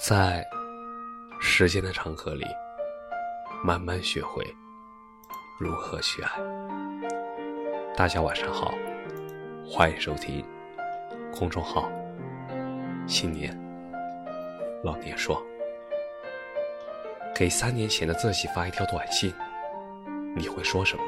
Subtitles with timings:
[0.00, 0.42] 在
[1.42, 2.46] 时间的长河里，
[3.62, 4.42] 慢慢学会
[5.58, 6.30] 如何去爱。
[7.94, 8.72] 大家晚上好，
[9.68, 10.42] 欢迎收听
[11.30, 11.86] 公众号
[13.06, 13.54] “新年
[14.82, 15.38] 老年说”。
[17.36, 19.30] 给三年前的自己发一条短信，
[20.34, 21.04] 你会说什么？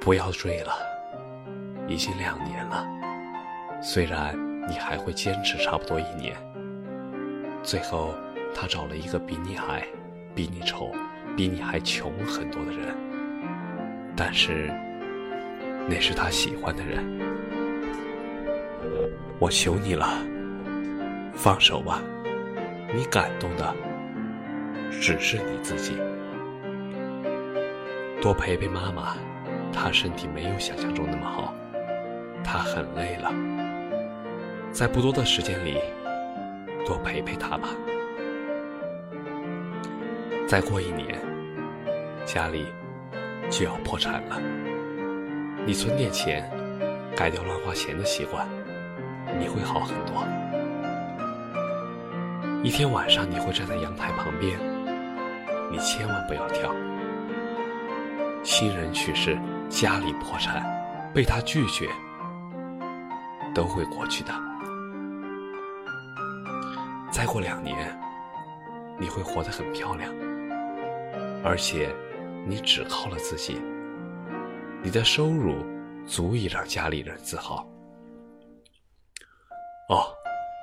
[0.00, 0.72] 不要追了，
[1.86, 2.86] 已经两年了。
[3.82, 4.51] 虽然。
[4.68, 6.36] 你还会坚持差不多一年，
[7.62, 8.14] 最后
[8.54, 9.84] 他找了一个比你矮、
[10.34, 10.92] 比你丑、
[11.36, 12.94] 比你还穷很多的人，
[14.16, 14.72] 但是
[15.88, 17.04] 那是他喜欢的人。
[19.38, 20.06] 我求你了，
[21.34, 22.00] 放手吧，
[22.94, 23.74] 你感动的
[25.00, 25.96] 只是你自己。
[28.20, 29.16] 多陪陪妈妈，
[29.72, 31.52] 她身体没有想象中那么好，
[32.44, 33.32] 她很累了。
[34.72, 35.78] 在不多的时间里，
[36.86, 37.68] 多陪陪他吧。
[40.48, 41.20] 再过一年，
[42.24, 42.66] 家里
[43.50, 44.40] 就要破产了。
[45.66, 46.50] 你存点钱，
[47.14, 48.48] 改掉乱花钱的习惯，
[49.38, 50.26] 你会好很多。
[52.62, 54.58] 一天晚上，你会站在阳台旁边，
[55.70, 56.74] 你千万不要跳。
[58.42, 59.38] 亲人去世，
[59.68, 60.64] 家里破产，
[61.12, 61.88] 被他拒绝，
[63.54, 64.32] 都会过去的。
[67.12, 67.76] 再过两年，
[68.98, 70.10] 你会活得很漂亮，
[71.44, 71.94] 而且
[72.46, 73.60] 你只靠了自己，
[74.82, 75.54] 你的收入
[76.06, 77.68] 足以让家里人自豪。
[79.90, 80.08] 哦，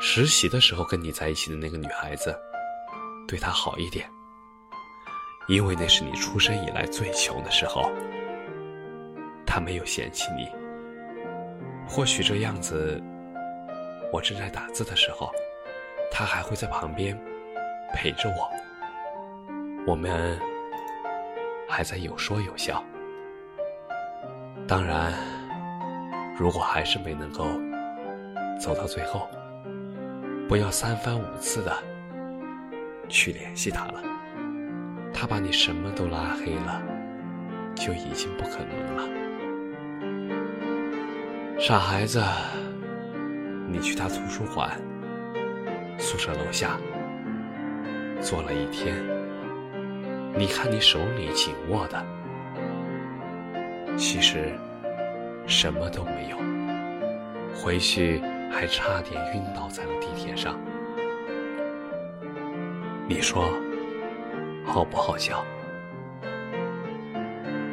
[0.00, 2.36] 实习的时候跟你在一起的那个女孩子，
[3.28, 4.10] 对她好一点，
[5.46, 7.88] 因为那是你出生以来最穷的时候，
[9.46, 10.48] 她没有嫌弃你。
[11.88, 13.00] 或许这样子，
[14.12, 15.32] 我正在打字的时候。
[16.14, 17.18] 他还会在旁边
[17.94, 18.50] 陪着我，
[19.86, 20.38] 我们
[21.66, 22.84] 还在有说有笑。
[24.68, 25.14] 当然，
[26.36, 27.46] 如果还是没能够
[28.60, 29.26] 走到最后，
[30.46, 31.74] 不要三番五次的
[33.08, 34.02] 去联系他了。
[35.14, 36.82] 他把你什么都拉黑了，
[37.74, 39.08] 就已经不可能了。
[41.58, 42.22] 傻孩子，
[43.66, 44.78] 你去他图书馆。
[46.02, 46.76] 宿舍楼下
[48.20, 48.92] 坐了一天，
[50.36, 52.04] 你看你手里紧握的，
[53.96, 54.52] 其实
[55.46, 56.36] 什么都没有，
[57.54, 58.20] 回去
[58.50, 60.58] 还差点晕倒在了地铁上。
[63.06, 63.48] 你说
[64.66, 65.44] 好不好笑？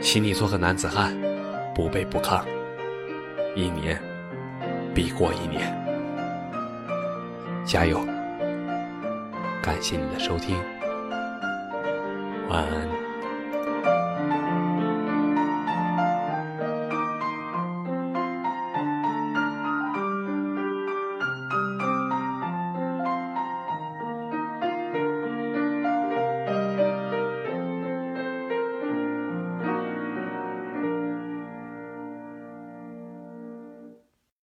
[0.00, 1.16] 请你做个男子汉，
[1.72, 2.44] 不卑不亢，
[3.54, 4.02] 一年
[4.92, 5.72] 比过一年，
[7.64, 8.04] 加油！
[9.66, 10.56] 感谢你的收听，
[12.48, 12.95] 晚安。